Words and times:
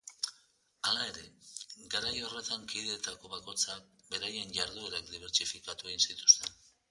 Hala 0.87 1.01
ere, 1.09 1.25
garai 1.95 2.13
horretan 2.29 2.65
kideetako 2.71 3.31
bakoitzak 3.35 3.93
beraien 4.15 4.55
jarduerak 4.61 5.13
dibertsifikatu 5.15 5.93
egin 5.93 6.05
zituzten. 6.09 6.57